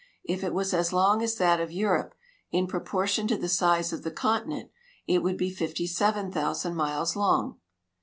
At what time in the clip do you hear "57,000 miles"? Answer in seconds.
5.53-7.15